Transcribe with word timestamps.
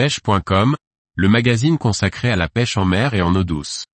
pêche.com, 0.00 0.76
le 1.14 1.28
magazine 1.28 1.76
consacré 1.76 2.30
à 2.30 2.36
la 2.36 2.48
pêche 2.48 2.78
en 2.78 2.86
mer 2.86 3.12
et 3.12 3.20
en 3.20 3.34
eau 3.34 3.44
douce. 3.44 3.84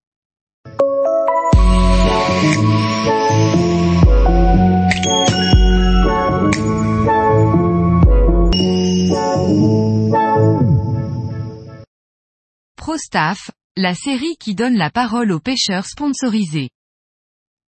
ProStaff, 12.76 13.50
la 13.76 13.96
série 13.96 14.36
qui 14.38 14.54
donne 14.54 14.76
la 14.76 14.90
parole 14.90 15.32
aux 15.32 15.40
pêcheurs 15.40 15.86
sponsorisés. 15.86 16.70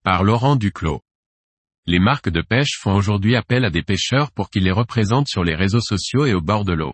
Par 0.04 0.24
Laurent 0.24 0.58
Duclos. 0.58 1.02
Les 1.88 1.98
marques 1.98 2.30
de 2.30 2.44
pêche 2.44 2.78
font 2.80 2.94
aujourd'hui 2.94 3.36
appel 3.36 3.66
à 3.66 3.72
des 3.72 3.82
pêcheurs 3.82 4.32
pour 4.32 4.52
qu'ils 4.52 4.66
les 4.66 4.72
représentent 4.72 5.28
sur 5.28 5.44
les 5.44 5.56
réseaux 5.56 5.82
sociaux 5.82 6.28
et 6.28 6.36
au 6.36 6.42
bord 6.42 6.66
de 6.66 6.74
l'eau. 6.74 6.94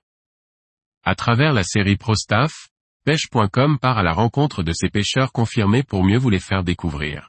À 1.06 1.16
travers 1.16 1.52
la 1.52 1.64
série 1.64 1.98
ProStaff, 1.98 2.70
pêche.com 3.04 3.78
part 3.78 3.98
à 3.98 4.04
la 4.04 4.14
rencontre 4.14 4.64
de 4.64 4.72
ces 4.72 4.88
pêcheurs 4.90 5.34
confirmés 5.34 5.84
pour 5.84 6.06
mieux 6.06 6.18
vous 6.18 6.30
les 6.30 6.40
faire 6.40 6.64
découvrir. 6.64 7.28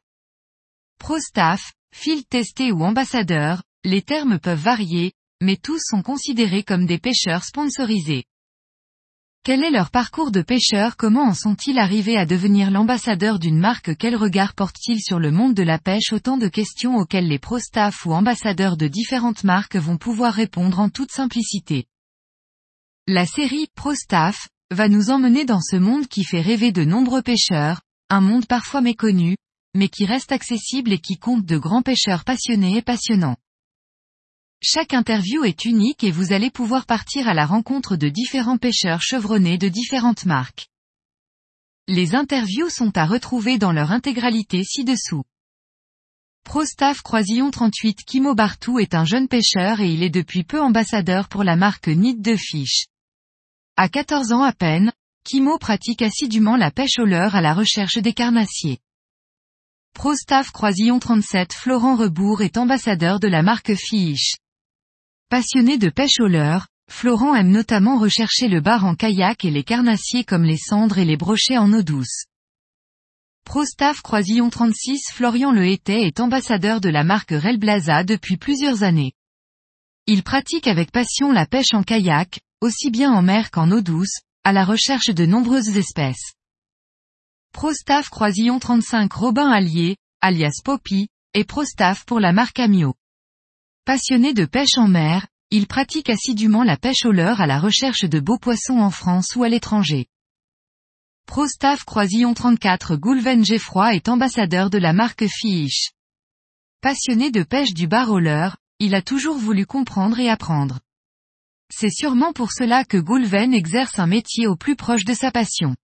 ProStaff, 1.01 1.73
field 1.93 2.29
testé 2.29 2.71
ou 2.71 2.85
ambassadeur, 2.85 3.65
les 3.83 4.01
termes 4.01 4.39
peuvent 4.39 4.63
varier, 4.63 5.13
mais 5.43 5.57
tous 5.57 5.81
sont 5.85 6.03
considérés 6.03 6.63
comme 6.63 6.87
des 6.87 6.99
pêcheurs 6.99 7.43
sponsorisés. 7.43 8.27
Quel 9.43 9.65
est 9.65 9.73
leur 9.73 9.91
parcours 9.91 10.31
de 10.31 10.43
pêcheur 10.43 10.97
Comment 10.97 11.25
en 11.25 11.35
sont-ils 11.35 11.81
arrivés 11.81 12.17
à 12.17 12.27
devenir 12.27 12.71
l'ambassadeur 12.71 13.41
d'une 13.41 13.59
marque? 13.59 13.97
Quel 13.97 14.15
regard 14.15 14.55
portent-ils 14.55 15.03
sur 15.03 15.19
le 15.19 15.33
monde 15.33 15.55
de 15.55 15.65
la 15.65 15.81
pêche? 15.81 16.13
Autant 16.13 16.37
de 16.37 16.47
questions 16.47 16.95
auxquelles 16.95 17.27
les 17.27 17.41
pro-staff 17.41 18.07
ou 18.07 18.13
ambassadeurs 18.13 18.77
de 18.77 18.87
différentes 18.87 19.43
marques 19.43 19.75
vont 19.75 19.99
pouvoir 19.99 20.33
répondre 20.33 20.79
en 20.79 20.91
toute 20.91 21.11
simplicité. 21.11 21.87
La 23.07 23.27
série 23.27 23.67
ProStaff 23.75 24.49
va 24.71 24.89
nous 24.89 25.11
emmener 25.11 25.45
dans 25.45 25.61
ce 25.61 25.77
monde 25.77 26.09
qui 26.09 26.25
fait 26.25 26.41
rêver 26.41 26.73
de 26.73 26.85
nombreux 26.85 27.21
pêcheurs, 27.21 27.83
un 28.09 28.23
monde 28.23 28.47
parfois 28.47 28.81
méconnu, 28.81 29.37
mais 29.75 29.91
qui 29.91 30.07
reste 30.07 30.33
accessible 30.33 30.91
et 30.91 30.99
qui 30.99 31.19
compte 31.19 31.45
de 31.45 31.59
grands 31.59 31.83
pêcheurs 31.83 32.25
passionnés 32.25 32.79
et 32.79 32.83
passionnants. 32.83 33.37
Chaque 34.63 34.95
interview 34.95 35.45
est 35.45 35.67
unique 35.67 36.03
et 36.03 36.11
vous 36.11 36.33
allez 36.33 36.51
pouvoir 36.51 36.87
partir 36.87 37.29
à 37.29 37.35
la 37.35 37.45
rencontre 37.45 37.97
de 37.97 38.09
différents 38.09 38.57
pêcheurs 38.57 39.03
chevronnés 39.03 39.59
de 39.59 39.69
différentes 39.69 40.25
marques. 40.25 40.69
Les 41.87 42.15
interviews 42.15 42.71
sont 42.71 42.97
à 42.97 43.05
retrouver 43.05 43.59
dans 43.59 43.73
leur 43.73 43.93
intégralité 43.93 44.65
ci-dessous. 44.65 45.25
ProStaff 46.45 47.03
Croisillon 47.03 47.51
38 47.51 47.99
Kimo 48.07 48.35
Bartou 48.35 48.79
est 48.79 48.95
un 48.95 49.05
jeune 49.05 49.29
pêcheur 49.29 49.81
et 49.81 49.93
il 49.93 50.03
est 50.03 50.09
depuis 50.09 50.43
peu 50.43 50.63
ambassadeur 50.63 51.29
pour 51.29 51.45
la 51.45 51.57
marque 51.57 51.89
Nid 51.89 52.23
de 52.23 52.37
Fish. 52.37 52.87
À 53.77 53.89
14 53.89 54.31
ans 54.33 54.45
à 54.45 54.53
peine, 54.53 54.93
Kimo 55.25 55.59
pratique 55.59 56.03
assidûment 56.03 56.57
la 56.57 56.71
pêche 56.71 57.01
au 57.01 57.05
leurre 57.05 57.35
à 57.35 57.41
la 57.41 57.55
recherche 57.55 57.99
des 57.99 58.13
carnassiers. 58.13 58.79
ProStaff 59.95 60.53
Croisillon 60.53 61.01
37 61.01 61.53
Florent 61.53 61.97
Rebourg 61.97 62.43
est 62.43 62.57
ambassadeur 62.57 63.19
de 63.19 63.27
la 63.27 63.43
marque 63.43 63.75
Fish. 63.75 64.37
Passionné 65.29 65.77
de 65.77 65.91
pêche 65.91 66.21
au 66.21 66.29
leurre, 66.29 66.69
Florent 66.89 67.35
aime 67.35 67.51
notamment 67.51 67.99
rechercher 67.99 68.47
le 68.47 68.61
bar 68.61 68.85
en 68.85 68.95
kayak 68.95 69.45
et 69.45 69.51
les 69.51 69.65
carnassiers 69.65 70.23
comme 70.23 70.45
les 70.45 70.59
cendres 70.59 70.99
et 70.99 71.05
les 71.05 71.17
brochets 71.17 71.59
en 71.59 71.73
eau 71.73 71.83
douce. 71.83 72.27
ProStaff 73.45 74.03
Croisillon 74.03 74.51
36 74.51 75.11
Florian 75.13 75.51
Le 75.51 75.67
est 75.67 76.21
ambassadeur 76.21 76.81
de 76.81 76.91
la 76.91 77.03
marque 77.03 77.33
Relblaza 77.33 78.05
depuis 78.05 78.37
plusieurs 78.37 78.85
années. 78.85 79.15
Il 80.07 80.23
pratique 80.23 80.69
avec 80.69 80.93
passion 80.93 81.33
la 81.33 81.45
pêche 81.45 81.75
en 81.75 81.83
kayak, 81.83 82.39
aussi 82.61 82.91
bien 82.91 83.13
en 83.13 83.23
mer 83.23 83.51
qu'en 83.51 83.71
eau 83.71 83.81
douce, 83.81 84.21
à 84.45 84.53
la 84.53 84.65
recherche 84.65 85.11
de 85.11 85.27
nombreuses 85.27 85.77
espèces. 85.77 86.35
ProStaff 87.53 88.09
Croisillon 88.11 88.59
35 88.59 89.13
Robin 89.13 89.51
Allier, 89.51 89.97
alias 90.21 90.61
Poppy, 90.65 91.09
et 91.35 91.45
ProStaff 91.45 92.05
pour 92.05 92.21
la 92.21 92.33
marque 92.33 92.59
Amio. 92.59 92.95
Passionné 93.85 94.35
de 94.35 94.45
pêche 94.45 94.77
en 94.77 94.89
mer, 94.89 95.27
il 95.51 95.67
pratique 95.67 96.11
assidûment 96.11 96.65
la 96.65 96.77
pêche 96.77 97.05
au 97.05 97.13
leurre 97.13 97.41
à 97.41 97.47
la 97.47 97.61
recherche 97.61 98.05
de 98.05 98.19
beaux 98.19 98.39
poissons 98.39 98.79
en 98.79 98.91
France 98.91 99.37
ou 99.37 99.45
à 99.45 99.49
l'étranger. 99.49 100.07
ProStaff 101.27 101.85
Croisillon 101.85 102.35
34 102.35 102.97
Goulven 102.97 103.45
Geffroy 103.45 103.95
est 103.95 104.09
ambassadeur 104.09 104.69
de 104.69 104.79
la 104.79 104.93
marque 104.93 105.27
Fish. 105.27 105.93
Passionné 106.81 107.31
de 107.31 107.43
pêche 107.43 107.73
du 107.73 107.87
bar 107.87 108.11
au 108.11 108.19
leurre, 108.19 108.57
il 108.79 108.95
a 108.95 109.03
toujours 109.03 109.39
voulu 109.39 109.65
comprendre 109.65 110.19
et 110.19 110.29
apprendre. 110.29 110.81
C'est 111.71 111.91
sûrement 111.91 112.33
pour 112.33 112.53
cela 112.53 112.85
que 112.85 112.97
Goulven 112.97 113.55
exerce 113.55 113.99
un 113.99 114.07
métier 114.07 114.47
au 114.47 114.57
plus 114.57 114.77
proche 114.77 115.05
de 115.05 115.15
sa 115.15 115.31
passion. 115.31 115.75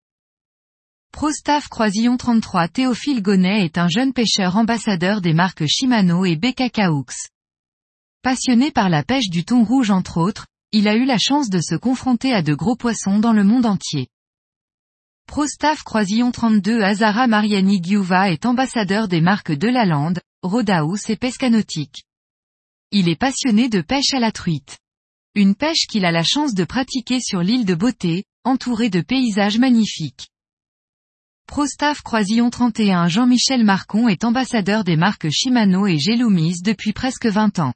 ProStaff 1.12 1.68
Croisillon 1.68 2.16
33 2.16 2.68
Théophile 2.68 3.22
Gonnet 3.22 3.64
est 3.64 3.78
un 3.78 3.88
jeune 3.88 4.12
pêcheur 4.12 4.56
ambassadeur 4.56 5.20
des 5.20 5.32
marques 5.32 5.66
Shimano 5.66 6.24
et 6.24 6.36
BKKaux. 6.36 7.06
Passionné 8.22 8.70
par 8.70 8.88
la 8.88 9.02
pêche 9.02 9.28
du 9.28 9.44
thon 9.44 9.64
rouge 9.64 9.90
entre 9.90 10.18
autres, 10.18 10.46
il 10.72 10.86
a 10.86 10.94
eu 10.94 11.04
la 11.04 11.18
chance 11.18 11.50
de 11.50 11.60
se 11.60 11.74
confronter 11.74 12.32
à 12.32 12.42
de 12.42 12.54
gros 12.54 12.76
poissons 12.76 13.18
dans 13.18 13.32
le 13.32 13.42
monde 13.42 13.66
entier. 13.66 14.08
ProStaff 15.26 15.82
Croisillon 15.82 16.30
32 16.30 16.82
Azara 16.82 17.26
Mariani 17.26 17.80
Giuva 17.82 18.30
est 18.30 18.46
ambassadeur 18.46 19.08
des 19.08 19.20
marques 19.20 19.52
de 19.52 19.68
la 19.68 19.86
Lande, 19.86 20.20
Rodaus 20.42 21.08
et 21.08 21.16
Pescanautique. 21.16 22.04
Il 22.92 23.08
est 23.08 23.18
passionné 23.18 23.68
de 23.68 23.80
pêche 23.80 24.14
à 24.14 24.20
la 24.20 24.32
truite. 24.32 24.78
Une 25.36 25.54
pêche 25.54 25.86
qu'il 25.88 26.04
a 26.04 26.10
la 26.10 26.24
chance 26.24 26.54
de 26.54 26.64
pratiquer 26.64 27.20
sur 27.20 27.40
l'île 27.40 27.64
de 27.64 27.76
Beauté, 27.76 28.24
entourée 28.42 28.90
de 28.90 29.00
paysages 29.00 29.58
magnifiques. 29.58 30.28
ProStaff 31.46 32.02
Croisillon 32.02 32.50
31 32.50 33.06
Jean-Michel 33.06 33.64
Marcon 33.64 34.08
est 34.08 34.24
ambassadeur 34.24 34.82
des 34.82 34.96
marques 34.96 35.30
Shimano 35.30 35.86
et 35.86 35.98
Gelumis 35.98 36.62
depuis 36.64 36.92
presque 36.92 37.26
20 37.26 37.60
ans. 37.60 37.72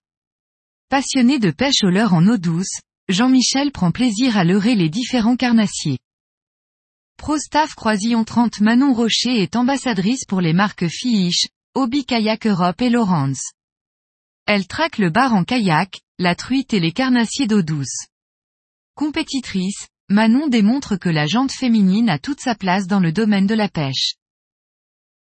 Passionné 0.88 1.38
de 1.38 1.52
pêche 1.52 1.84
au 1.84 1.90
leurre 1.90 2.14
en 2.14 2.26
eau 2.26 2.38
douce, 2.38 2.80
Jean-Michel 3.08 3.70
prend 3.70 3.92
plaisir 3.92 4.36
à 4.36 4.42
leurrer 4.42 4.74
les 4.74 4.88
différents 4.88 5.36
carnassiers. 5.36 5.98
ProStaff 7.18 7.76
Croisillon 7.76 8.24
30 8.24 8.62
Manon 8.62 8.92
Rocher 8.92 9.40
est 9.40 9.54
ambassadrice 9.54 10.24
pour 10.24 10.40
les 10.40 10.54
marques 10.54 10.88
Fish, 10.88 11.46
Hobby 11.76 12.04
Kayak 12.04 12.48
Europe 12.48 12.82
et 12.82 12.90
Lawrence. 12.90 13.52
Elle 14.46 14.66
traque 14.66 14.98
le 14.98 15.08
bar 15.08 15.34
en 15.34 15.42
kayak, 15.42 16.02
la 16.18 16.34
truite 16.34 16.74
et 16.74 16.80
les 16.80 16.92
carnassiers 16.92 17.46
d'eau 17.46 17.62
douce. 17.62 18.08
Compétitrice, 18.94 19.88
Manon 20.10 20.48
démontre 20.48 20.96
que 20.96 21.08
la 21.08 21.26
jante 21.26 21.52
féminine 21.52 22.10
a 22.10 22.18
toute 22.18 22.40
sa 22.40 22.54
place 22.54 22.86
dans 22.86 23.00
le 23.00 23.10
domaine 23.10 23.46
de 23.46 23.54
la 23.54 23.70
pêche. 23.70 24.16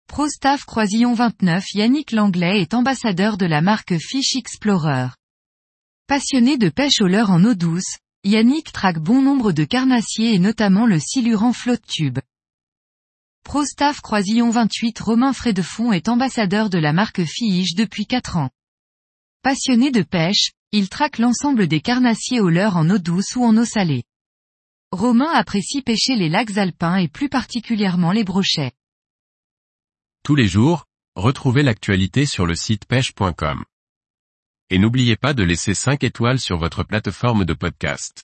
ProStaff 0.07 0.65
Croisillon 0.65 1.13
29 1.13 1.63
Yannick 1.75 2.11
Langlais 2.11 2.61
est 2.61 2.73
ambassadeur 2.73 3.37
de 3.37 3.45
la 3.45 3.61
marque 3.61 3.95
Fish 3.99 4.35
Explorer. 4.35 5.09
Passionné 6.07 6.57
de 6.57 6.69
pêche 6.69 6.99
au 6.99 7.07
leurre 7.07 7.29
en 7.29 7.43
eau 7.43 7.53
douce, 7.53 7.99
Yannick 8.23 8.71
traque 8.71 8.99
bon 8.99 9.21
nombre 9.21 9.51
de 9.51 9.63
carnassiers 9.63 10.33
et 10.33 10.39
notamment 10.39 10.87
le 10.87 10.99
silurant 10.99 11.53
flotte 11.53 11.85
tube. 11.87 12.19
ProStaff 13.43 14.01
Croisillon 14.01 14.49
28 14.49 14.99
Romain 14.99 15.31
Frédefond 15.31 15.91
est 15.91 16.09
ambassadeur 16.09 16.71
de 16.71 16.79
la 16.79 16.91
marque 16.91 17.23
Fish 17.23 17.75
depuis 17.75 18.07
4 18.07 18.37
ans. 18.37 18.49
Passionné 19.43 19.89
de 19.89 20.03
pêche, 20.03 20.51
il 20.71 20.87
traque 20.87 21.17
l'ensemble 21.17 21.67
des 21.67 21.81
carnassiers 21.81 22.39
au 22.39 22.49
leurre 22.49 22.77
en 22.77 22.87
eau 22.91 22.99
douce 22.99 23.35
ou 23.35 23.43
en 23.43 23.57
eau 23.57 23.65
salée. 23.65 24.03
Romain 24.91 25.31
apprécie 25.33 25.81
pêcher 25.81 26.15
les 26.15 26.29
lacs 26.29 26.59
alpins 26.59 26.97
et 26.97 27.07
plus 27.07 27.27
particulièrement 27.27 28.11
les 28.11 28.23
brochets. 28.23 28.71
Tous 30.23 30.35
les 30.35 30.47
jours, 30.47 30.85
retrouvez 31.15 31.63
l'actualité 31.63 32.27
sur 32.27 32.45
le 32.45 32.53
site 32.53 32.85
pêche.com. 32.85 33.63
Et 34.69 34.77
n'oubliez 34.77 35.15
pas 35.15 35.33
de 35.33 35.41
laisser 35.41 35.73
5 35.73 36.03
étoiles 36.03 36.39
sur 36.39 36.57
votre 36.57 36.83
plateforme 36.83 37.43
de 37.43 37.55
podcast. 37.55 38.23